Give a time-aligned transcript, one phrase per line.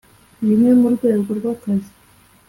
[0.47, 1.91] rimwe mu rwego rw akazi